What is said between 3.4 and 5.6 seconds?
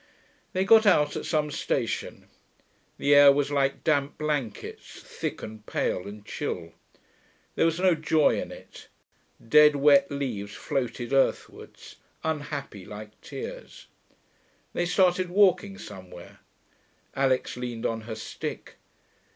like damp blankets, thick